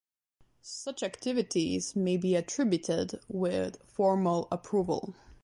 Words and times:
Such 0.63 1.03
activities 1.03 1.95
may 1.95 2.17
be 2.17 2.33
attributed 2.35 3.19
with 3.27 3.77
formal 3.83 4.47
approval. 4.51 5.13